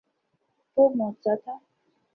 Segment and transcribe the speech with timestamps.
[0.77, 1.57] وہ معجزہ تھا۔